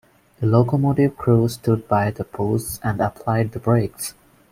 [0.39, 4.15] The locomotive crew stood by their posts and applied the brakes.